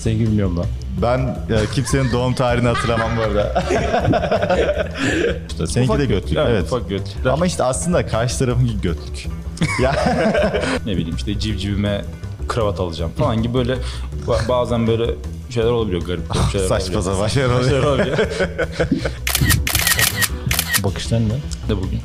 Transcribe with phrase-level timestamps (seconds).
[0.00, 0.62] Seni bilmiyorum da.
[1.02, 3.64] Ben e, kimsenin doğum tarihini hatırlamam bu arada.
[5.50, 6.36] işte seninki de götlük.
[6.38, 6.62] Evet, Evet.
[6.62, 7.30] ufak götlükler.
[7.30, 9.26] Ama işte aslında karşı tarafınki götlük.
[9.82, 9.94] ya
[10.86, 12.04] ne bileyim işte civcivime
[12.48, 13.76] kravat alacağım falan gibi böyle
[14.26, 15.14] ba- bazen böyle
[15.50, 17.64] şeyler olabiliyor garip garip şeyler saçma sapan şeyler oluyor.
[17.70, 18.18] Şeyler olabiliyor.
[20.84, 21.32] Bakışların ne?
[21.68, 22.00] de bugün.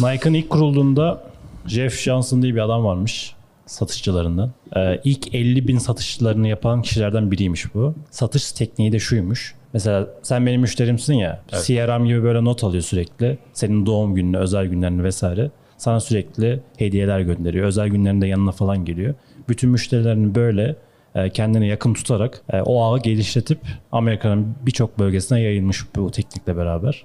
[0.00, 1.22] Nike'ın ilk kurulduğunda
[1.66, 3.34] Jeff Johnson diye bir adam varmış
[3.70, 4.52] satışçılarından.
[4.76, 7.94] Ee, ilk 50 bin satışlarını yapan kişilerden biriymiş bu.
[8.10, 9.54] Satış tekniği de şuymuş.
[9.72, 11.42] Mesela sen benim müşterimsin ya.
[11.62, 13.38] CRM gibi böyle not alıyor sürekli.
[13.52, 15.50] Senin doğum gününü, özel günlerini vesaire.
[15.76, 17.66] Sana sürekli hediyeler gönderiyor.
[17.66, 19.14] Özel günlerinde yanına falan geliyor.
[19.48, 20.76] Bütün müşterilerini böyle
[21.14, 23.60] e, kendine yakın tutarak e, o ağı geliştirip
[23.92, 27.04] Amerika'nın birçok bölgesine yayılmış bu teknikle beraber.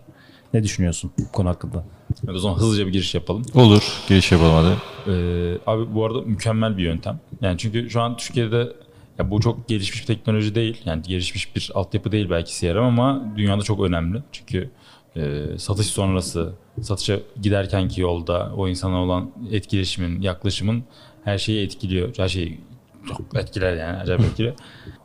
[0.55, 1.83] Ne düşünüyorsun bu konu hakkında?
[2.23, 3.43] Evet, o zaman hızlıca bir giriş yapalım.
[3.55, 3.83] Olur.
[4.07, 4.75] Giriş yapalım hadi.
[5.11, 7.19] Ee, abi bu arada mükemmel bir yöntem.
[7.41, 8.73] Yani çünkü şu an Türkiye'de
[9.19, 10.81] ya bu çok gelişmiş bir teknoloji değil.
[10.85, 14.23] Yani gelişmiş bir altyapı değil belki CRM ama dünyada çok önemli.
[14.31, 14.69] Çünkü
[15.15, 20.83] e, satış sonrası, satışa giderkenki yolda o insana olan etkileşimin, yaklaşımın
[21.23, 22.17] her şeyi etkiliyor.
[22.17, 22.61] Her şeyi
[23.07, 24.53] çok etkiler yani acayip etkiliyor.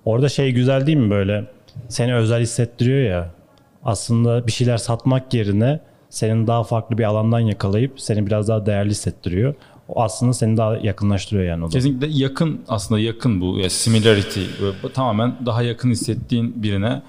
[0.04, 1.50] Orada şey güzel değil mi böyle
[1.88, 3.39] seni özel hissettiriyor ya
[3.84, 8.90] aslında bir şeyler satmak yerine senin daha farklı bir alandan yakalayıp seni biraz daha değerli
[8.90, 9.54] hissettiriyor.
[9.88, 11.72] O aslında seni daha yakınlaştırıyor yani o da.
[11.72, 13.58] Kesinlikle yakın aslında yakın bu.
[13.58, 17.02] Ya similarity böyle tamamen daha yakın hissettiğin birine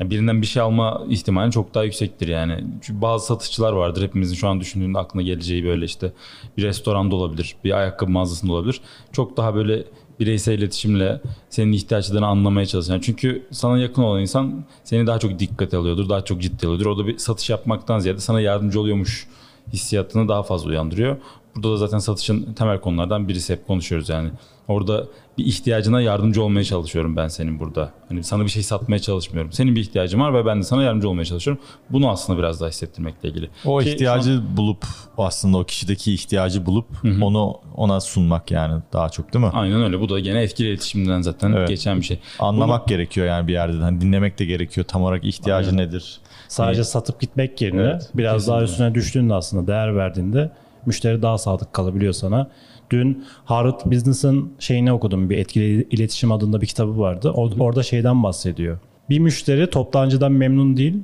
[0.00, 2.64] yani birinden bir şey alma ihtimali çok daha yüksektir yani.
[2.82, 6.12] Çünkü bazı satışçılar vardır hepimizin şu an düşündüğünde aklına geleceği böyle işte
[6.56, 8.80] bir restoranda olabilir, bir ayakkabı mağazasında olabilir.
[9.12, 9.84] Çok daha böyle
[10.20, 13.00] bireysel iletişimle senin ihtiyaçlarını anlamaya çalışan.
[13.00, 16.86] Çünkü sana yakın olan insan seni daha çok dikkate alıyordur, daha çok ciddi alıyordur.
[16.86, 19.26] Orada bir satış yapmaktan ziyade sana yardımcı oluyormuş
[19.72, 21.16] hissiyatını daha fazla uyandırıyor.
[21.56, 24.30] Burada da zaten satışın temel konulardan birisi hep konuşuyoruz yani.
[24.68, 25.04] Orada
[25.38, 27.90] bir ihtiyacına yardımcı olmaya çalışıyorum ben senin burada.
[28.08, 29.52] Hani sana bir şey satmaya çalışmıyorum.
[29.52, 31.62] Senin bir ihtiyacın var ve ben de sana yardımcı olmaya çalışıyorum.
[31.90, 33.50] Bunu aslında biraz daha hissettirmekle ilgili.
[33.64, 34.84] O Ki ihtiyacı bulup
[35.18, 36.86] aslında o kişideki ihtiyacı bulup
[37.22, 39.50] onu ona sunmak yani daha çok değil mi?
[39.50, 40.00] an- aynen öyle.
[40.00, 41.68] Bu da gene etkili iletişimden zaten Evet.
[41.68, 42.18] geçen bir şey.
[42.38, 43.76] Anlamak gerekiyor yani bir yerde.
[43.76, 44.86] Hani dinlemek de gerekiyor.
[44.86, 46.20] Tam olarak ihtiyacı nedir?
[46.48, 48.72] Sadece satıp gitmek yerine Evet, biraz daha kesinlikle.
[48.72, 50.50] üstüne düştüğünde aslında değer verdiğinde
[50.86, 52.50] müşteri daha sadık kalabiliyor sana.
[52.90, 55.30] Dün Harvard Business'ın şeyini okudum.
[55.30, 57.30] Bir etkili iletişim adında bir kitabı vardı.
[57.30, 58.78] O- Orada şeyden bahsediyor.
[59.10, 60.94] Bir müşteri toptancıdan memnun değil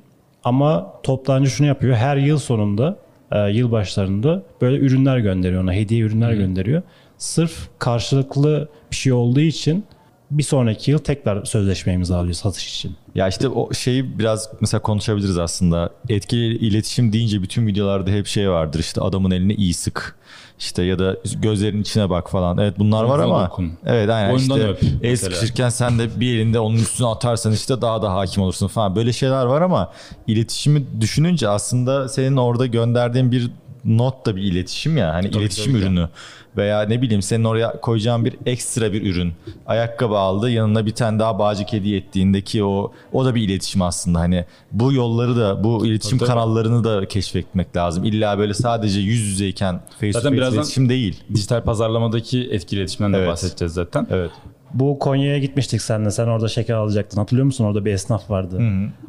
[0.44, 1.96] ama toptancı şunu yapıyor.
[1.96, 2.96] Her yıl sonunda,
[3.32, 5.72] e, yıl başlarında böyle ürünler gönderiyor ona.
[5.72, 6.82] Hediye ürünler gönderiyor.
[7.18, 9.84] Sırf karşılıklı bir şey olduğu için
[10.38, 12.96] bir sonraki yıl tekrar sözleşme imzalıyor satış için.
[13.14, 15.90] Ya işte o şeyi biraz mesela konuşabiliriz aslında.
[16.08, 18.78] Etkili iletişim deyince bütün videolarda hep şey vardır.
[18.78, 20.16] İşte adamın eline iyi sık.
[20.58, 22.58] İşte ya da gözlerinin içine bak falan.
[22.58, 23.46] Evet bunlar var ama.
[23.46, 23.72] dokun.
[23.86, 27.80] Evet aynen Boynundan işte öp el sıkışırken sen de bir elinde onun üstüne atarsan işte
[27.80, 28.96] daha da hakim olursun falan.
[28.96, 29.92] Böyle şeyler var ama
[30.26, 33.50] iletişimi düşününce aslında senin orada gönderdiğin bir
[33.84, 35.14] not da bir iletişim ya.
[35.14, 36.08] Hani iletişim tabii ürünü
[36.56, 39.32] veya ne bileyim senin oraya koyacağın bir ekstra bir ürün.
[39.66, 44.18] Ayakkabı aldı yanına bir tane daha bağcık hediye ettiğindeki o o da bir iletişim aslında.
[44.20, 46.38] Hani bu yolları da bu iletişim Tabii, tabii.
[46.38, 48.04] kanallarını da keşfetmek lazım.
[48.04, 51.24] İlla böyle sadece yüz yüzeyken face to face iletişim değil.
[51.34, 53.28] Dijital pazarlamadaki etkili iletişimden de Evet.
[53.28, 54.06] bahsedeceğiz zaten.
[54.10, 54.30] Evet.
[54.74, 56.10] Bu Konya'ya gitmiştik seninle.
[56.10, 57.18] Sen orada şeker alacaktın.
[57.18, 57.64] Hatırlıyor musun?
[57.64, 58.60] Orada bir esnaf vardı.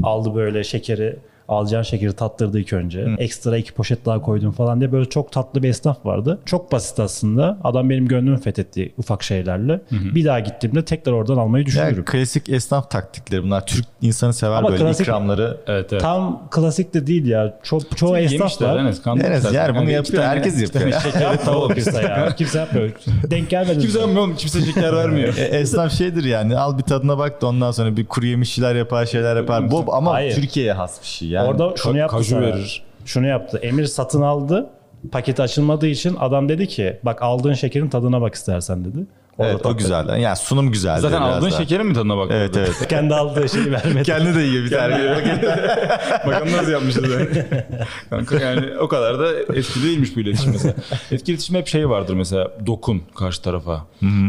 [0.03, 1.19] Aldı böyle şekeri.
[1.47, 3.07] Alacağın şekeri tattırdı ilk önce.
[3.17, 6.39] Ekstra iki poşet daha koydum falan diye böyle çok tatlı bir esnaf vardı.
[6.45, 7.57] Çok basit aslında.
[7.63, 9.81] Adam benim gönlümü fethetti ufak şeylerle.
[9.91, 12.05] Bir daha gittiğimde tekrar oradan almayı Yani düşünüyorum.
[12.05, 13.65] klasik esnaf taktikleri bunlar.
[13.65, 15.57] Türk insanı sever Ama böyle klasik- ikramları.
[15.67, 16.01] Evet evet.
[16.01, 17.59] Tam klasik de değil ya.
[17.63, 18.77] Çok çoğu esnaf var.
[18.77, 19.01] Enes.
[19.07, 20.91] Enes, yani bunu yapıyor, herkes yapıyor.
[21.01, 22.35] Şekeri tavuk Kimse ya.
[22.35, 22.89] Kimse yapmıyor.
[23.23, 23.79] Denk gelmedi.
[23.79, 24.37] Kimse yapmıyor.
[24.37, 25.33] Kimse şeker vermiyor.
[25.43, 29.05] E, esnaf şeydir yani al bir tadına bak da ondan sonra bir kuru yemişçiler yapar
[29.05, 29.71] şeyler yapar.
[29.71, 30.35] Bu ama Hayır.
[30.35, 31.49] Türkiye'ye has bir şey yani.
[31.49, 32.41] Orada şunu yaptı kaju sana.
[32.41, 32.83] verir.
[33.05, 33.57] Şunu yaptı.
[33.57, 34.69] Emir satın aldı.
[35.11, 39.05] Paket açılmadığı için adam dedi ki bak aldığın şekerin tadına bak istersen dedi.
[39.37, 39.77] Orada evet o tattı.
[39.77, 40.21] güzel.
[40.21, 40.99] Yani sunum güzel.
[40.99, 41.59] Zaten biraz aldığın daha.
[41.59, 42.29] şekerin mi tadına bak?
[42.31, 42.87] Evet evet.
[42.89, 44.03] Kendi aldığı şeyi vermedi.
[44.03, 45.15] Kendi de yiyor bir tane.
[46.25, 47.27] Bakalım nasıl yapmışız yani.
[48.09, 50.73] Kanka yani o kadar da etkili değilmiş bu iletişim mesela.
[51.11, 53.85] Etkili iletişim hep şey vardır mesela dokun karşı tarafa.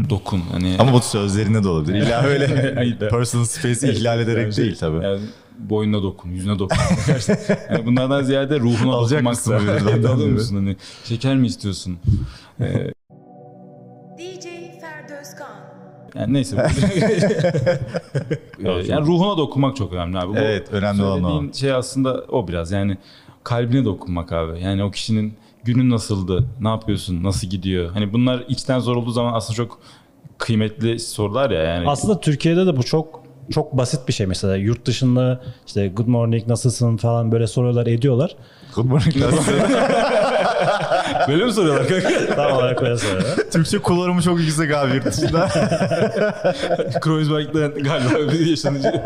[0.09, 0.75] Dokun hani.
[0.79, 1.95] Ama bu sözlerinde de olabilir.
[1.95, 5.03] İlla öyle personal space'i ihlal ederek değil tabii.
[5.03, 5.19] Yani
[5.59, 6.77] boynuna dokun, yüzüne dokun.
[7.71, 10.17] yani bunlardan ziyade ruhuna Alacak dokunmak mısın da.
[10.17, 10.33] Değil mi?
[10.33, 11.97] mısın hani şeker mi istiyorsun?
[12.59, 12.91] Ee,
[14.17, 14.45] DJ
[14.81, 15.47] Ferdi Özkan.
[16.15, 16.67] yani neyse.
[18.65, 20.33] Ee, yani ruhuna dokunmak çok önemli abi.
[20.33, 21.53] Bu Evet, önemli olan o.
[21.53, 22.97] şey aslında o biraz yani
[23.43, 24.59] kalbine dokunmak abi.
[24.61, 27.91] Yani o kişinin günün nasıldı, ne yapıyorsun, nasıl gidiyor?
[27.91, 29.79] Hani bunlar içten zor olduğu zaman aslında çok
[30.37, 31.89] kıymetli sorular ya yani.
[31.89, 34.55] Aslında Türkiye'de de bu çok çok basit bir şey mesela.
[34.55, 38.35] Yurt dışında işte good morning nasılsın falan böyle sorular ediyorlar.
[38.75, 39.15] Good morning.
[41.27, 42.35] Böyle mi soruyorlar kanka?
[42.35, 43.35] Tam olarak böyle soruyorlar.
[43.51, 45.47] Türkçe kullanımı çok yüksek abi yurt dışında.
[47.01, 49.01] Kreuzberg'den galiba bir yaşanıcı.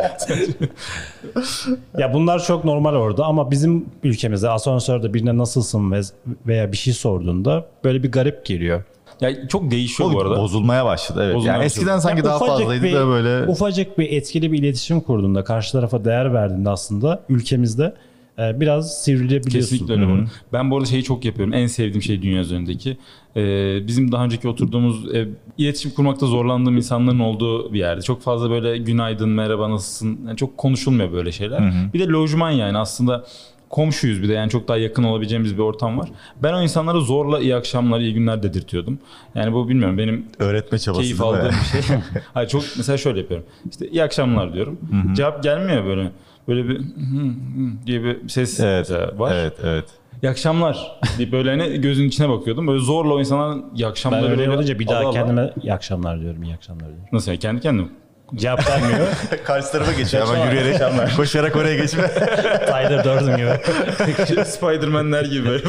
[1.97, 6.01] Ya bunlar çok normal orada ama bizim ülkemizde asansörde birine nasılsın ve-
[6.47, 8.83] veya bir şey sorduğunda böyle bir garip geliyor.
[9.21, 10.37] Ya çok değişiyor bu arada.
[10.41, 11.35] Bozulmaya başladı evet.
[11.35, 13.51] Bozulmaya yani eskiden sanki Ya daha fazlaydı bir- da böyle.
[13.51, 17.93] Ufacık bir etkili bir iletişim kurduğunda, karşı tarafa değer verdiğinde aslında ülkemizde
[18.39, 19.77] e, biraz sivrilebiliyorsun.
[19.77, 20.25] Kesinlikle öyle.
[20.53, 21.53] Ben bu arada şeyi çok yapıyorum.
[21.53, 22.97] En sevdiğim şey dünya üzerindeki.
[23.35, 25.27] Ee, bizim daha önceki oturduğumuz ev,
[25.57, 28.01] iletişim kurmakta zorlandığım insanların olduğu bir yerde.
[28.01, 30.19] Çok fazla böyle günaydın, merhaba, nasılsın?
[30.27, 31.73] Yani çok konuşulmuyor böyle şeyler.
[31.93, 33.25] Bir de lojman yani aslında
[33.69, 36.09] komşuyuz bir de yani çok daha yakın olabileceğimiz bir ortam var.
[36.43, 38.99] Ben o insanlara zorla iyi akşamlar, iyi günler dedirtiyordum.
[39.35, 41.37] Yani bu bilmiyorum benim Öğretme çabası keyif değil mi?
[41.37, 41.97] aldığım bir şey.
[42.33, 43.45] Hayır çok mesela şöyle yapıyorum.
[43.71, 44.79] İşte iyi akşamlar diyorum.
[45.13, 46.11] Cevap gelmiyor böyle.
[46.47, 49.35] Böyle bir hı hı diye bir ses Evet, var.
[49.35, 49.85] evet, evet.
[50.23, 52.67] İyi akşamlar deyip böyle hani gözün içine bakıyordum.
[52.67, 55.73] Böyle zorla o insanların iyi akşamları Ben öyle olunca bir daha ala ala- kendime iyi
[55.73, 57.03] akşamlar diyorum, iyi akşamlar diyorum.
[57.11, 57.87] Nasıl yani kendi kendime?
[58.35, 59.07] Cevap vermiyor.
[59.45, 60.81] Karşı tarafa geçiyor hemen yürüyerek,
[61.15, 62.07] koşarak oraya geçme.
[62.65, 64.45] Tyler Durden gibi.
[64.45, 65.63] Spiderman'ler gibi böyle.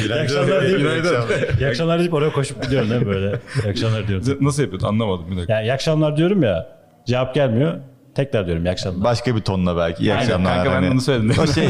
[0.00, 1.16] İyi akşamlar deyip, Günaydın.
[1.60, 3.38] iyi akşamlar deyip oraya koşup gidiyorum değil mi böyle?
[3.64, 4.38] İyi akşamlar diyorum.
[4.40, 5.52] Nasıl yapıyordun anlamadım bir dakika.
[5.52, 6.66] Yani iyi akşamlar diyorum ya,
[7.06, 7.74] cevap gelmiyor.
[8.14, 9.04] Tekrar diyorum iyi akşamlar.
[9.04, 10.02] Başka bir tonla belki.
[10.02, 10.54] İyi Aynen, akşamlar.
[10.54, 10.90] kanka ben hani.
[10.90, 11.42] bunu söyledim.
[11.42, 11.68] O şey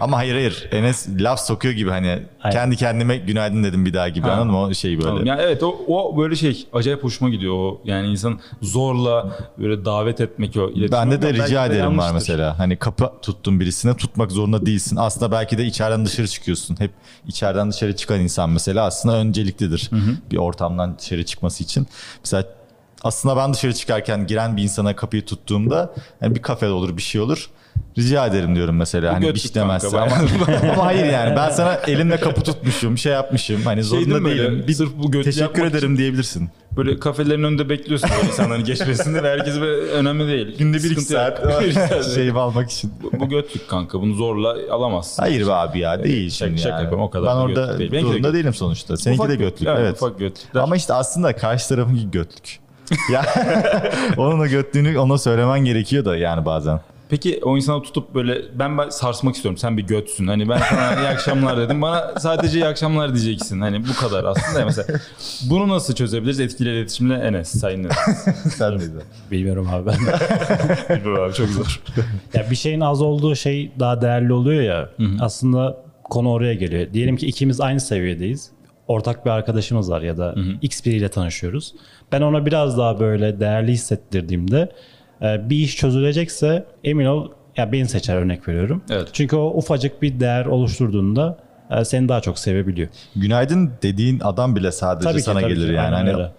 [0.00, 0.68] ama hayır hayır.
[0.72, 2.08] Enes laf sokuyor gibi hani
[2.42, 2.56] Aynen.
[2.56, 4.32] kendi kendime günaydın dedim bir daha gibi Ha.
[4.32, 4.60] anladın mı?
[4.60, 5.08] O şey böyle.
[5.08, 5.26] Anladım.
[5.26, 10.20] Yani evet o, o böyle şey acayip hoşuma gidiyor o yani insan zorla böyle davet
[10.20, 10.92] etmek o iletişim.
[10.92, 12.58] Bende de Belki rica ederim var mesela.
[12.58, 14.96] Hani kapı tuttun birisine tutmak zorunda değilsin.
[14.96, 16.76] Aslında belki de içeriden dışarı çıkıyorsun.
[16.80, 16.90] Hep
[17.26, 19.90] içeriden dışarı çıkan insan mesela aslında önceliklidir.
[20.30, 21.86] Bir ortamdan dışarı çıkması için.
[22.24, 22.44] Mesela
[23.02, 27.20] aslında ben dışarı çıkarken giren bir insana kapıyı tuttuğumda yani bir kafede olur bir şey
[27.20, 27.50] olur.
[27.98, 29.12] Rica ederim diyorum mesela.
[29.12, 32.98] hani bir götlük şey demezse kanka, ama, ama hayır yani ben sana elimle kapı tutmuşum,
[32.98, 33.62] şey yapmışım.
[33.64, 34.64] Hani Şey değil zorunda böyle, değilim.
[34.68, 36.48] Bir sırf bu götlü teşekkür ederim diyebilirsin.
[36.76, 40.54] Böyle kafelerin önünde bekliyorsun böyle insanların geçmesini ve herkes böyle önemli değil.
[40.58, 42.14] Günde bir iki saat Bir iki saat.
[42.14, 42.92] şey almak için.
[43.02, 45.22] Bu, bu götlük kanka bunu zorla alamazsın.
[45.22, 46.82] Hayır be abi ya değil Şaka- şaka yani.
[46.82, 47.92] yapıyorum, o kadar ben da orada götlük değil.
[47.92, 48.34] De zorunda götlük.
[48.34, 48.96] değilim sonuçta.
[48.96, 49.68] Seninki Ufak de götlük.
[49.68, 49.96] yani evet.
[49.96, 50.60] Ufak götlükler.
[50.60, 52.58] Ama işte aslında karşı tarafınki götlük.
[53.12, 53.24] Ya
[54.16, 56.80] onun o götlüğünü ona söylemen gerekiyor da yani bazen.
[57.10, 59.58] Peki o insana tutup böyle ben ben sarsmak istiyorum.
[59.58, 60.26] Sen bir götsün.
[60.26, 61.82] Hani ben sana iyi akşamlar dedim.
[61.82, 63.60] Bana sadece iyi akşamlar diyeceksin.
[63.60, 64.64] Hani bu kadar aslında.
[64.64, 64.98] Mesela
[65.50, 66.40] bunu nasıl çözebiliriz?
[66.40, 67.48] Etkili iletişimle Enes.
[67.48, 67.96] Sayın Enes.
[68.56, 68.84] Sen de.
[69.30, 69.96] Bilmiyorum abi ben.
[70.96, 71.80] Bilmiyorum abi çok zor.
[72.34, 74.90] ya bir şeyin az olduğu şey daha değerli oluyor ya.
[75.20, 76.92] Aslında konu oraya geliyor.
[76.92, 78.50] Diyelim ki ikimiz aynı seviyedeyiz.
[78.90, 81.74] Ortak bir arkadaşımız var ya da X biriyle tanışıyoruz.
[82.12, 84.68] Ben ona biraz daha böyle değerli hissettirdiğimde
[85.22, 88.82] e, bir iş çözülecekse emin ol ya beni seçer örnek veriyorum.
[88.90, 89.08] Evet.
[89.12, 91.38] Çünkü o ufacık bir değer oluşturduğunda
[91.70, 92.88] e, seni daha çok sevebiliyor.
[93.16, 95.72] Günaydın dediğin adam bile sadece Tabii ki, sana tabii gelir ki.
[95.72, 95.94] yani.
[95.94, 96.30] Hani öyle.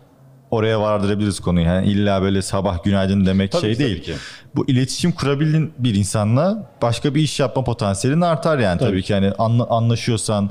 [0.51, 1.65] Oraya vardırabiliriz konuyu.
[1.65, 4.03] Yani illa böyle sabah günaydın demek Tabii şey ki, tabii değil.
[4.03, 4.13] ki.
[4.55, 9.13] Bu iletişim kurabildiğin bir insanla başka bir iş yapma potansiyelin artar yani tabii, Tabii ki.
[9.13, 10.49] Yani anla- anlaşıyorsan,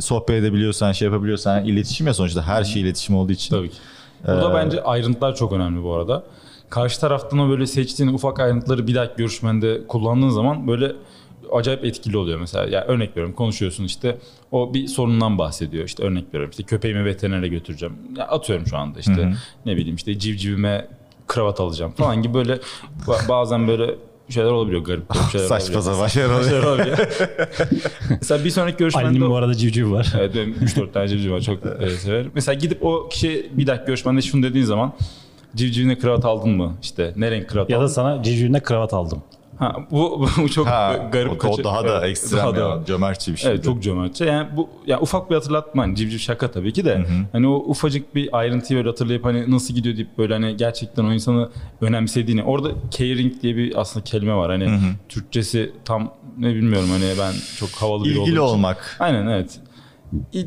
[0.00, 3.56] sohbet edebiliyorsan, şey yapabiliyorsan yani iletişim ya sonuçta her şey iletişim olduğu için.
[3.56, 3.76] Tabii ki.
[4.26, 6.22] Burada bence ayrıntılar çok önemli bu arada.
[6.70, 10.92] Karşı taraftan o böyle seçtiğin ufak ayrıntıları bir dahaki görüşmende kullandığın zaman böyle
[11.56, 12.66] acayip etkili oluyor mesela.
[12.68, 14.18] Ya örnek veriyorum konuşuyorsun işte
[14.52, 15.84] o bir sorundan bahsediyor.
[15.84, 17.94] İşte örnek veriyorum işte köpeğimi veterinere götüreceğim.
[18.16, 19.32] Ya atıyorum şu anda işte
[19.66, 20.88] ne bileyim işte civcivime
[21.26, 22.58] kravat alacağım falan gibi böyle
[23.06, 23.94] ba- bazen böyle
[24.28, 25.94] şeyler olabiliyor garip garip şeyler Saçma olabiliyor.
[25.94, 26.44] sapan şeyler oluyor.
[26.50, 26.98] Şeyler olabiliyor.
[28.20, 30.12] mesela bir sonraki görüşmende Ali'nin bu arada civciv var.
[30.18, 32.30] Evet benim 3-4 tane civciv var çok e, severim.
[32.34, 34.92] Mesela gidip o kişiye bir dakika görüşmende şunu dediğin zaman
[35.56, 36.74] civcivine kravat aldın mı?
[36.82, 37.92] İşte ne renk kravat Ya da aldın?
[37.92, 39.22] sana civcivine kravat aldım.
[39.58, 42.54] Ha, bu, bu çok Ha, garip o, daha da ekstrem daha ya.
[42.56, 43.50] da- Cömertçe bir şey.
[43.50, 44.24] Evet çok cömertçe.
[44.24, 45.82] Yani bu ya ufak bir hatırlatma.
[45.82, 47.04] Hani civciv şaka tabii ki de.
[47.32, 51.12] Hani o ufacık bir ayrıntıyı böyle hatırlayıp hani nasıl gidiyor deyip böyle hani gerçekten o
[51.12, 52.42] insanı önemsediğini.
[52.42, 54.50] Orada caring diye bir aslında kelime var.
[54.50, 54.78] Hani
[55.08, 58.54] Türkçesi tam ne bilmiyorum hani ben çok havalı bir İlgili olduğum için.
[58.56, 58.96] olmak.
[59.00, 59.60] Aynen evet.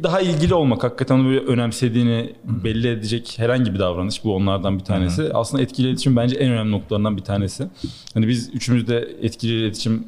[0.04, 5.30] Daha ilgili olmak hakikaten böyle önemsediğini belli edecek herhangi bir davranış bu onlardan bir tanesi.
[5.34, 7.68] Aslında etkili iletişim bence en önemli noktalarından bir tanesi.
[8.14, 10.08] Hani biz üçümüz de etkili iletişim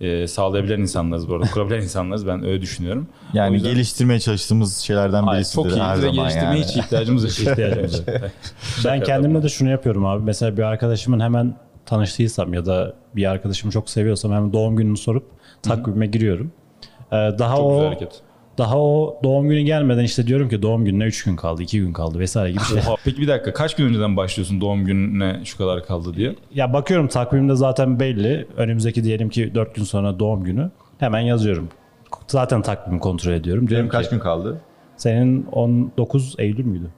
[0.00, 1.46] e, sağlayabilen insanlarız bu arada.
[1.50, 3.08] Kurabilen insanlarız ben öyle düşünüyorum.
[3.34, 5.74] O Yani yüzden- geliştirmeye çalıştığımız şeylerden Ay, birisidir çok iyi.
[5.74, 6.60] zaman geliştirmeye yani.
[6.64, 7.48] hiç ihtiyacımız yok.
[7.48, 8.08] ihtiyacımız yok.
[8.84, 10.24] Ben kendimle de şunu yapıyorum abi.
[10.24, 11.54] Mesela bir arkadaşımın hemen
[11.86, 15.24] tanıştıysam ya da bir arkadaşımı çok seviyorsam hemen doğum gününü sorup
[15.62, 16.52] takvime giriyorum.
[17.12, 18.22] Ee, daha Çok o güzel hareket.
[18.58, 21.92] Daha o doğum günü gelmeden işte diyorum ki doğum gününe 3 gün kaldı, 2 gün
[21.92, 22.78] kaldı vesaire gibi şey.
[22.78, 26.34] Oha, Peki bir dakika kaç gün önceden başlıyorsun doğum gününe şu kadar kaldı diye?
[26.54, 28.46] ya bakıyorum takvimde zaten belli.
[28.56, 30.70] Önümüzdeki diyelim ki 4 gün sonra doğum günü.
[30.98, 31.68] Hemen yazıyorum.
[32.28, 33.68] Zaten takvimi kontrol ediyorum.
[33.68, 34.60] Diyorum Benim kaç ki, gün kaldı?
[34.96, 36.90] Senin 19 Eylül müydü?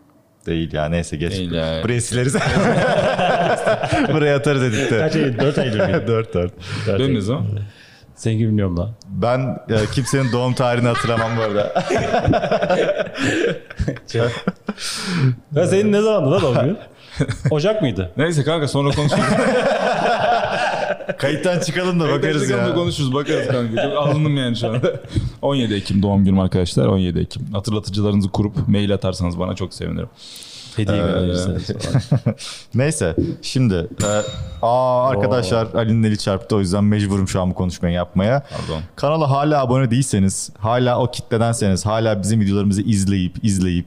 [0.47, 1.33] Değil ya neyse geç.
[1.33, 1.81] Değil ya.
[1.85, 2.35] Buraya sileriz.
[4.13, 4.99] Buraya atarız edikte.
[4.99, 5.39] Kaç Eylül?
[5.39, 6.05] 4 Eylül müydü?
[6.07, 6.53] 4 4.
[6.87, 7.21] Dön ne
[8.19, 8.91] Seninki bilmiyorum lan.
[9.09, 11.85] Ben e, kimsenin doğum tarihini hatırlamam bu arada.
[15.55, 16.79] Ya senin ne zamandı lan doğum günün?
[17.51, 18.13] Ocak mıydı?
[18.17, 19.25] Neyse kanka sonra konuşuruz.
[21.19, 22.75] Kayıttan çıkalım da bakarız Instagram'da ya.
[22.75, 23.83] konuşuruz bakarız kanka.
[23.83, 24.93] Çok alındım yani şu anda.
[25.43, 26.87] 17 Ekim doğum günüm arkadaşlar.
[26.87, 27.47] 17 Ekim.
[27.53, 30.09] Hatırlatıcılarınızı kurup mail atarsanız bana çok sevinirim.
[30.79, 31.71] Hediye gönderirsiniz.
[32.75, 34.23] Neyse şimdi e,
[34.63, 38.43] aa arkadaşlar Ali'nin eli çarptı o yüzden mecburum şu an bu konuşmayı yapmaya.
[38.51, 38.83] Pardon.
[38.97, 43.87] Kanala hala abone değilseniz, hala o kitledenseniz, hala bizim videolarımızı izleyip izleyip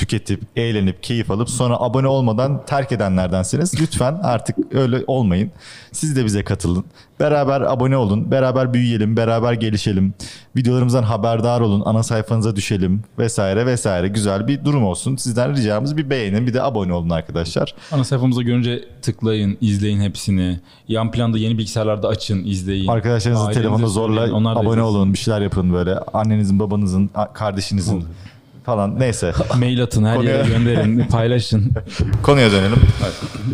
[0.00, 3.80] tüketip, eğlenip, keyif alıp sonra abone olmadan terk edenlerdensiniz.
[3.80, 5.50] Lütfen artık öyle olmayın.
[5.92, 6.84] Siz de bize katılın.
[7.20, 10.14] Beraber abone olun, beraber büyüyelim, beraber gelişelim.
[10.56, 14.08] Videolarımızdan haberdar olun, ana sayfanıza düşelim vesaire vesaire.
[14.08, 15.16] Güzel bir durum olsun.
[15.16, 17.74] Sizden ricamız bir beğenin, bir de abone olun arkadaşlar.
[17.92, 20.60] Ana sayfamıza görünce tıklayın, izleyin hepsini.
[20.88, 22.88] Yan planda yeni bilgisayarlarda açın, izleyin.
[22.88, 24.80] Arkadaşlarınızın Ailenize telefonuna zorla abone izlesin.
[24.80, 25.98] olun, bir şeyler yapın böyle.
[25.98, 28.04] Annenizin, babanızın, kardeşinizin
[28.64, 29.32] falan neyse.
[29.58, 31.72] Mail atın, her yere Konuya- gönderin, paylaşın.
[32.22, 32.78] Konuya dönelim.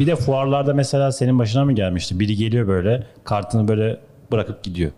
[0.00, 2.20] Bir de fuarlarda mesela senin başına mı gelmişti?
[2.20, 4.00] Biri geliyor böyle kartını böyle
[4.32, 4.90] bırakıp gidiyor.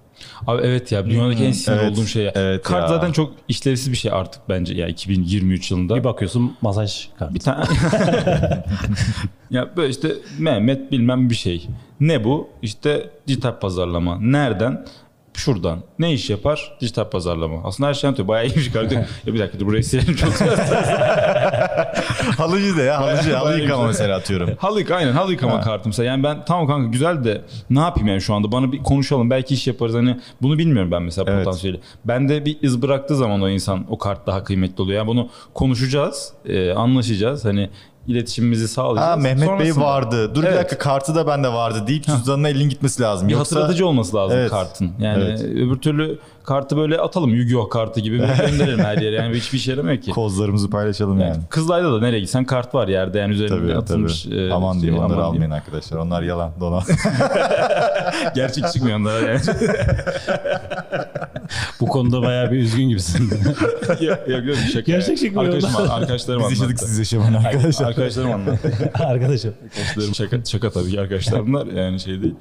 [0.46, 2.32] Abi evet ya dünyadaki en sinir Evet, olduğum şey ya.
[2.34, 2.88] evet Kart ya.
[2.88, 5.96] zaten çok işlevsiz bir şey artık bence ya 2023 yılında.
[5.96, 7.34] Bir bakıyorsun masaj kartı.
[7.34, 7.64] Bir tane
[9.50, 11.68] ya böyle işte Mehmet bilmem bir şey.
[12.00, 12.48] Ne bu?
[12.62, 14.18] İşte dijital pazarlama.
[14.20, 14.84] Nereden?
[15.38, 15.78] Şuradan.
[15.98, 16.72] Ne iş yapar?
[16.80, 17.60] Dijital pazarlama.
[17.64, 18.28] Aslında her şey anlatıyor.
[18.28, 19.04] Bayağı iyiymiş kardeşim.
[19.26, 20.32] ya bir dakika dur burayı silelim çok
[22.38, 23.34] Halıcı da ya halıcı.
[23.34, 24.50] Halı yıkama mesela atıyorum.
[24.58, 26.06] Halı yıka aynen halı yıkama kartım mesela.
[26.06, 29.54] Yani ben tamam kanka güzel de ne yapayım yani şu anda bana bir konuşalım belki
[29.54, 31.44] iş yaparız hani bunu bilmiyorum ben mesela Evet.
[31.44, 31.80] potansiyeli.
[32.04, 34.98] Bende bir iz bıraktığı zaman o insan o kart daha kıymetli oluyor.
[34.98, 37.70] Yani bunu konuşacağız, e, anlaşacağız hani
[38.08, 39.08] iletişimimizi sağlayacağız.
[39.10, 40.34] Ha Mehmet Bey Sonrasında vardı.
[40.34, 40.58] Dur bir Evet.
[40.58, 43.28] dakika kartı da bende vardı deyip cüzdanına elin gitmesi lazım.
[43.28, 44.50] Bir Yoksa hatırlatıcı olması lazım Evet.
[44.50, 44.90] kartın.
[45.00, 45.40] Yani Evet.
[45.42, 49.16] öbür türlü kartı böyle atalım Yu-Gi-Oh kartı gibi gönderelim her yere.
[49.16, 50.10] Yani hiçbir işe yaramıyor ki.
[50.10, 51.28] kozlarımızı paylaşalım yani.
[51.30, 54.22] Yani Kızılay'da da nereye gitsen kart var yerde yani üzerinde Tabii atılmış.
[54.22, 54.36] tabii.
[54.36, 55.52] e, aman diyeyim şey, onları aman almayın diyeyim.
[55.52, 55.98] arkadaşlar.
[55.98, 56.82] Onlar yalan dolan.
[58.34, 59.40] Gerçek çıkmıyor onlara yani.
[61.80, 63.30] Bu konuda bayağı bir üzgün gibisin.
[64.00, 64.80] yok yok şaka.
[64.80, 67.86] Gerçek çıkmıyor Arkadaşım, arkadaşlarım Biz yaşadık siz yaşamayın arkadaşlar.
[67.86, 68.90] Arkadaşlarım anlattı.
[68.94, 69.54] Arkadaşım.
[69.64, 72.34] Arkadaşlarım şaka, şaka tabii ki arkadaşlar bunlar yani şey değil.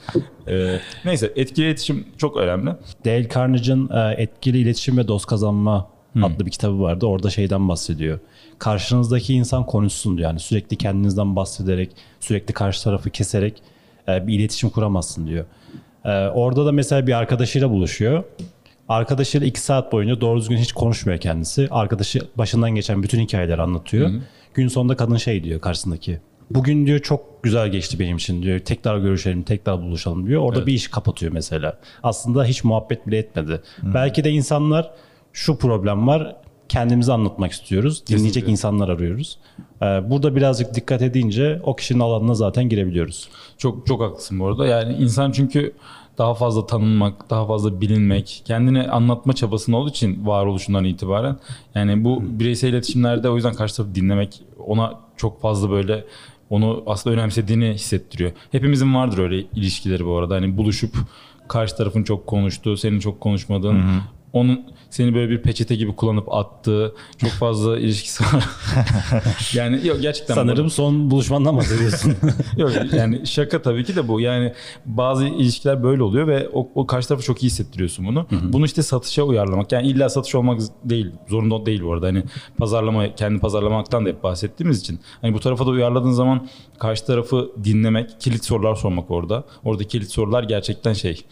[0.48, 2.72] Ee, neyse etkili iletişim çok önemli.
[3.06, 5.88] Dale Carnegie'nin e, Etkili İletişim ve Dost Kazanma
[6.24, 7.06] adlı bir kitabı vardı.
[7.06, 8.20] Orada şeyden bahsediyor.
[8.60, 10.29] Karşınızdaki insan konuşsun diyor.
[10.29, 13.62] Yani sürekli kendinizden bahsederek, sürekli karşı tarafı keserek
[14.10, 15.46] e, bir iletişim kuramazsın diyor.
[16.06, 18.24] E, Orada da mesela bir arkadaşıyla buluşuyor.
[18.89, 21.67] Arkadaşıyla iki saat boyunca doğru düzgün hiç konuşmuyor kendisi.
[21.72, 24.10] Arkadaşı başından geçen bütün hikayeleri anlatıyor.
[24.53, 26.20] Gün sonunda kadın şey diyor karşısındaki.
[26.51, 28.60] Bugün diyor çok güzel geçti benim için diyor.
[28.60, 30.41] Tekrar görüşelim, tekrar buluşalım diyor.
[30.41, 31.79] Orada bir iş kapatıyor mesela.
[32.03, 33.62] Aslında hiç muhabbet bile etmedi.
[33.84, 34.91] Belki de insanlar
[35.34, 36.36] şu problem var.
[36.70, 38.08] Kendimizi anlatmak istiyoruz.
[38.08, 39.39] Dinleyecek insanlar arıyoruz.
[39.82, 43.29] Ee, Burada birazcık dikkat edince o kişinin alanına zaten girebiliyoruz.
[43.58, 44.67] Çok çok haklısın bu arada.
[44.67, 45.74] Yani insan çünkü
[46.17, 51.38] daha fazla tanınmak, daha fazla bilinmek, kendini anlatma çabasında olduğu için varoluşundan itibaren
[51.75, 56.05] yani bu bireysel iletişimlerde o yüzden karşı tarafı dinlemek ona çok fazla böyle
[56.50, 58.31] onu aslında önemsediğini hissettiriyor.
[58.51, 60.36] Hepimizin vardır öyle ilişkileri bu arada.
[60.36, 60.95] Hani buluşup
[61.47, 63.83] karşı tarafın çok konuştuğu, senin çok konuşmadığın,
[64.34, 68.50] onun seni böyle bir peçete gibi kullanıp attığı çok fazla ilişkisi var.
[69.53, 72.15] yani yok gerçekten bu Sanırım son buluşmandan bahsediyorsun.
[72.57, 74.22] Yok yani şaka tabii ki de bu.
[74.22, 74.53] Yani
[74.86, 78.27] bazı ilişkiler böyle oluyor ve o, o karşı tarafı çok iyi hissettiriyorsun bunu.
[78.43, 79.72] Bunu işte satışa uyarlamak.
[79.72, 81.12] Yani illa satış olmak değil.
[81.27, 82.07] Zorunda değil bu arada.
[82.07, 82.24] Hani
[82.57, 85.00] pazarlama, kendi pazarlamaktan da hep bahsettiğimiz için.
[85.22, 86.48] Hani bu tarafa da uyarladığın zaman
[86.79, 89.43] karşı tarafı dinlemek, kilit sorular sormak orada.
[89.63, 91.25] Orada kilit sorular gerçekten şey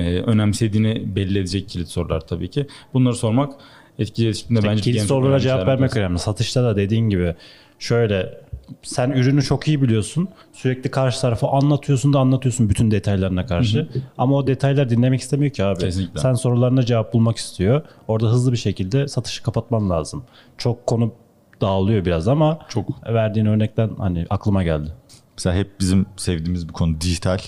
[0.00, 2.66] önemsediğini belli edecek kilit sorular tabii ki.
[2.94, 3.52] Bunları sormak
[3.98, 6.18] etkili iletişimde bence Kilit sorulara cevap vermek önemli.
[6.18, 7.34] Satışta da dediğin gibi
[7.78, 8.42] şöyle
[8.82, 10.28] sen ürünü çok iyi biliyorsun.
[10.52, 13.88] Sürekli karşı tarafı anlatıyorsun da anlatıyorsun bütün detaylarına karşı.
[14.18, 15.80] Ama o detaylar dinlemek istemiyor ki abi.
[15.80, 16.20] Kesinlikle.
[16.20, 17.82] Sen sorularına cevap bulmak istiyor.
[18.08, 20.24] Orada hızlı bir şekilde satışı kapatman lazım.
[20.58, 21.12] Çok konu
[21.60, 23.06] dağılıyor biraz ama Çok.
[23.06, 24.88] verdiğin örnekten hani aklıma geldi.
[25.36, 27.38] Mesela hep bizim sevdiğimiz bir konu dijital.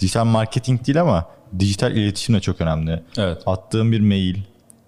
[0.00, 1.26] Dijital marketing değil ama
[1.58, 3.02] dijital iletişim de çok önemli.
[3.18, 3.42] Evet.
[3.46, 4.36] Attığım bir mail,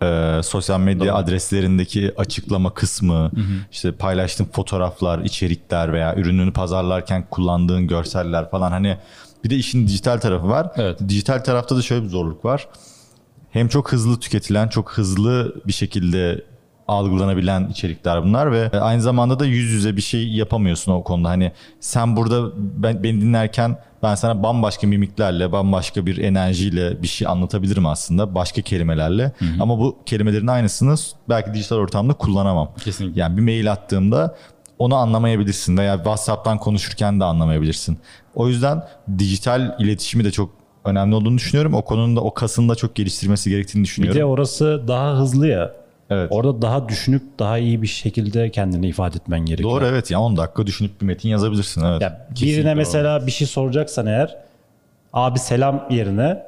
[0.03, 3.31] e, sosyal medya adreslerindeki açıklama kısmı,
[3.73, 8.97] işte paylaştığın fotoğraflar, içerikler veya ürününü pazarlarken kullandığın görseller falan hani
[9.45, 10.73] bir de işin dijital tarafı var.
[10.77, 10.99] Evet.
[11.09, 12.69] Dijital tarafta da şöyle bir zorluk var.
[13.51, 16.45] Hem çok hızlı tüketilen, çok hızlı bir şekilde
[16.89, 21.29] algılanabilen içerikler bunlar ve aynı zamanda da yüz yüze bir şey yapamıyorsun o konuda.
[21.29, 27.29] Hani sen burada ben, beni dinlerken ben sana bambaşka mimiklerle, bambaşka bir enerjiyle bir şey
[27.29, 28.35] anlatabilirim aslında.
[28.35, 29.33] Başka kelimelerle.
[29.61, 30.95] Ama bu kelimelerin aynısını
[31.29, 32.71] belki dijital ortamda kullanamam.
[32.85, 33.21] Kesinlikle.
[33.21, 34.37] Yani bir mail attığımda
[34.79, 37.99] onu anlamayabilirsin veya WhatsApp'tan konuşurken de anlamayabilirsin.
[38.35, 38.83] O yüzden
[39.19, 40.51] dijital iletişimi de çok
[40.85, 41.75] önemli olduğunu düşünüyorum.
[41.75, 44.21] O konunun da o kasını da çok geliştirmesi gerektiğini Bir düşünüyorum.
[44.21, 45.82] de orası daha hızlı ya.
[46.13, 46.29] Evet.
[46.33, 49.71] Orada daha düşünüp daha iyi bir şekilde kendini ifade etmen gerekiyor.
[49.71, 52.03] Doğru evet ya 10 dakika düşünüp bir metin yazabilirsin evet.
[52.03, 54.37] Ya birine mesela bir şey soracaksan eğer
[55.13, 56.43] abi selam yerine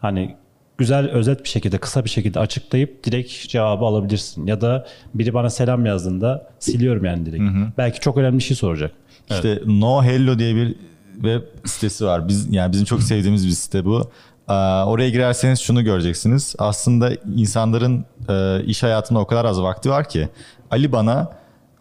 [0.00, 0.36] hani
[0.78, 4.46] güzel özet bir şekilde kısa bir şekilde açıklayıp direkt cevabı alabilirsin.
[4.46, 7.42] Ya da biri bana selam yazdığında siliyorum yani direkt.
[7.78, 8.92] Belki çok önemli bir şey soracak.
[9.30, 10.76] İşte No Hello diye bir
[11.14, 12.28] web sitesi var.
[12.28, 14.10] Biz yani bizim çok sevdiğimiz bir site bu.
[14.50, 14.52] Ee,
[14.84, 16.54] oraya girerseniz şunu göreceksiniz.
[16.58, 20.28] Aslında insanların e, iş hayatında o kadar az vakti var ki
[20.70, 21.28] Ali bana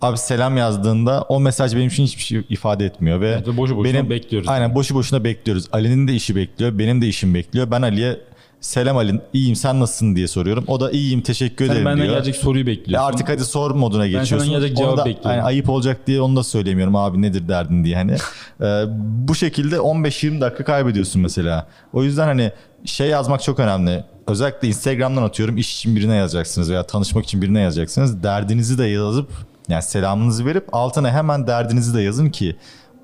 [0.01, 3.77] abi selam yazdığında o mesaj benim için hiçbir şey ifade etmiyor ve Evet, ve boşu
[3.77, 4.49] boşuna bekliyoruz.
[4.49, 5.65] Aynen boşu boşuna bekliyoruz.
[5.71, 7.71] Ali'nin de işi bekliyor, benim de işim bekliyor.
[7.71, 8.19] Ben Ali'ye
[8.62, 10.63] selam Ali, iyiyim sen nasılsın diye soruyorum.
[10.68, 12.13] O da iyiyim teşekkür Sen ederim benden diyor.
[12.13, 13.08] gelecek soruyu Ya bekliyorsun.
[13.08, 14.38] artık hadi sor moduna geçiyorsun.
[14.38, 15.32] senden gelecek cevap da- bekliyorum.
[15.32, 18.16] yani ayıp olacak diye onu da söylemiyorum abi nedir derdin diye hani.
[18.62, 18.84] Ee,
[19.28, 21.68] bu şekilde 15-20 dakika kaybediyorsun mesela.
[21.94, 22.51] O yüzden hani
[22.86, 24.04] şey yazmak çok önemli.
[24.28, 28.24] Özellikle Instagram'dan atıyorum iş için birine yazacaksınız veya tanışmak için birine yazacaksınız.
[28.24, 29.30] Derdinizi de yazıp
[29.70, 32.56] yani selamınızı verip altına hemen derdinizi de yazın ki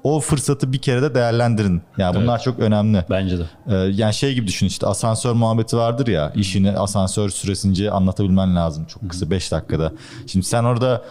[0.06, 1.82] o fırsatı bir kere de değerlendirin.
[1.98, 3.06] Yani bunlar çok önemli.
[3.10, 3.44] Bence de.
[3.68, 8.86] Ee, yani şey gibi düşün işte asansör muhabbeti vardır ya işini asansör süresince anlatabilmen lazım
[8.86, 9.92] çok kısa 5 dakikada.
[10.28, 11.04] Şimdi sen orada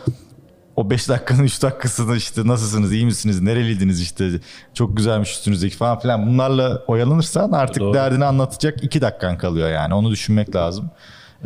[0.77, 4.31] o 5 dakikanın 3 dakikasını işte nasılsınız iyi misiniz nereliydiniz işte
[4.75, 7.95] çok güzelmiş üstünüzdeki falan filan bunlarla oyalanırsan artık Doğru.
[7.95, 10.91] derdini anlatacak 2 dakikan kalıyor yani onu düşünmek lazım.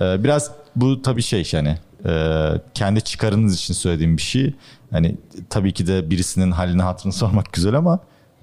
[0.00, 4.54] Ee, biraz bu tabii şey yani e, kendi çıkarınız için söylediğim bir şey.
[4.90, 5.16] Hani
[5.50, 7.98] tabii ki de birisinin halini hatırını sormak güzel ama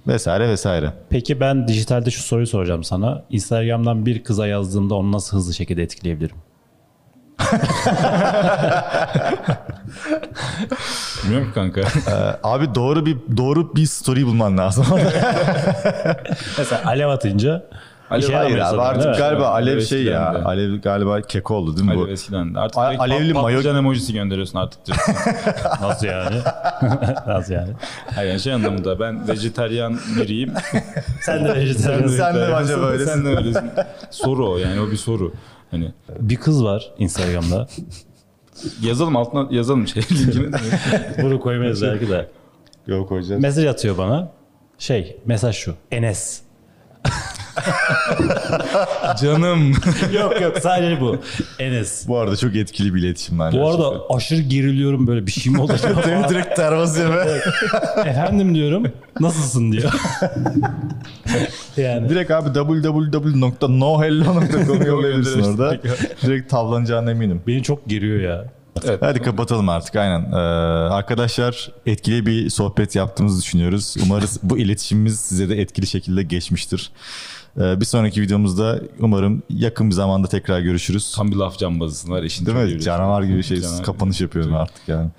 [0.07, 0.93] vesaire vesaire.
[1.09, 3.23] Peki ben dijitalde şu soruyu soracağım sana.
[3.29, 6.35] Instagram'dan bir kıza yazdığımda onu nasıl hızlı şekilde etkileyebilirim?
[11.23, 11.81] Bilmiyorum kanka.
[11.81, 14.85] Ee, Abi doğru bir doğru bir story bulman lazım.
[16.57, 17.63] Mesela alev atınca
[18.09, 19.17] Alev işe Hayır abi artık mi?
[19.17, 20.33] galiba Alev Alev şey ya.
[20.33, 20.37] de.
[20.43, 22.01] Alev galiba keko oldu değil mi bu?
[22.03, 22.59] Alev eskiden de.
[22.59, 24.85] Artık A- alevli pat- mayo- patlıcan emojisi gönderiyorsun artık.
[24.85, 25.13] diyorsun.
[25.81, 26.35] Nasıl yani?
[27.27, 27.69] Nasıl yani?
[28.15, 30.53] Hayır yani şey anlamında ben vejetaryen biriyim.
[31.21, 32.07] Sen de vejetaryen.
[32.07, 33.13] Sen de bence böylesin.
[33.13, 33.69] Sen de öylesin.
[34.11, 35.33] Soru o yani o bir soru.
[35.71, 37.67] Hani Bir kız var Instagram'da.
[38.81, 40.47] yazalım altına yazalım şey linkini.
[41.21, 42.27] Bunu koymayız belki de.
[42.87, 43.41] Yok koyacağız.
[43.41, 44.31] Mesaj atıyor bana.
[44.77, 45.73] Şey mesaj şu.
[45.91, 46.41] Enes.
[49.21, 49.71] Canım.
[50.13, 51.17] yok yok sadece bu.
[51.59, 52.07] Enes.
[52.07, 53.61] Bu arada çok etkili bir iletişim bence.
[53.61, 55.95] Bu arada aşırı geriliyorum böyle bir şey mi olacak?
[56.05, 57.15] direkt, direkt tervaz yeme.
[58.05, 58.91] Efendim diyorum.
[59.19, 59.91] Nasılsın diyor.
[61.77, 62.09] yani.
[62.09, 65.77] direkt abi www.nohello.com'a yollayabilirsin orada.
[66.21, 67.41] direkt tavlanacağına eminim.
[67.47, 68.45] Beni çok geriyor ya.
[68.83, 69.01] Evet.
[69.01, 70.31] Hadi kapatalım artık aynen.
[70.31, 70.35] Ee,
[70.89, 73.95] arkadaşlar etkili bir sohbet yaptığımızı düşünüyoruz.
[74.05, 76.91] Umarız bu iletişimimiz size de etkili şekilde geçmiştir.
[77.59, 81.13] Ee, bir sonraki videomuzda umarım yakın bir zamanda tekrar görüşürüz.
[81.15, 82.45] Tam bir laf cambazısın var işin.
[82.45, 82.81] Değil mi?
[82.81, 83.83] Canavar gibi şey Canavar.
[83.83, 85.09] kapanış yapıyorum artık yani.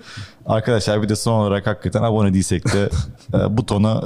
[0.45, 2.89] Arkadaşlar bir de son olarak hakikaten abone değilsek de
[3.33, 4.03] e, butona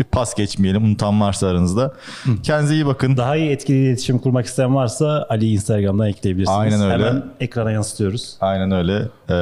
[0.00, 0.84] bir pas geçmeyelim.
[0.84, 1.94] Unutan varsa aranızda.
[2.42, 3.16] Kendinize iyi bakın.
[3.16, 6.58] Daha iyi etkili iletişim kurmak isteyen varsa Ali Instagram'dan ekleyebilirsiniz.
[6.58, 6.92] Aynen öyle.
[6.92, 8.36] Hemen ekrana yansıtıyoruz.
[8.40, 9.08] Aynen öyle.
[9.28, 9.34] Ee,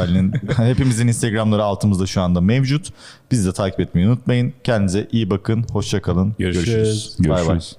[0.00, 2.88] Ali'nin hepimizin Instagram'ları altımızda şu anda mevcut.
[3.30, 4.52] Bizi de takip etmeyi unutmayın.
[4.64, 5.64] Kendinize iyi bakın.
[5.72, 6.34] Hoşça kalın.
[6.38, 7.16] Görüşürüz.
[7.18, 7.46] Bay bay.
[7.46, 7.76] Görüşürüz.